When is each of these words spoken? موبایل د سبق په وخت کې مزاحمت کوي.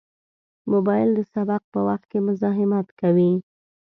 موبایل 0.71 1.09
د 1.15 1.19
سبق 1.33 1.61
په 1.73 1.79
وخت 1.87 2.03
کې 2.11 2.19
مزاحمت 2.27 2.87
کوي. 3.01 3.31